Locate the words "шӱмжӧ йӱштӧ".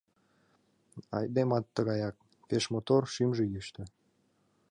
3.13-3.83